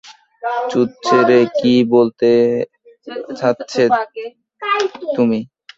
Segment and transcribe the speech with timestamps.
[0.71, 2.29] চুদছে রে কি বলতে
[3.37, 3.83] চাচ্ছো
[5.15, 5.39] তুমি?